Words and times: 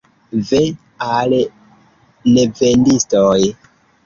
Ve 0.51 0.61
al 1.17 1.35
nevendistoj! 1.43 3.39